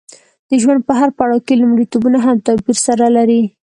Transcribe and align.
د 0.49 0.51
ژوند 0.61 0.81
په 0.87 0.93
هر 0.99 1.09
پړاو 1.17 1.45
کې 1.45 1.59
لومړیتوبونه 1.61 2.17
هم 2.25 2.37
توپیر 2.45 2.77
سره 2.87 3.05
لري. 3.17 3.41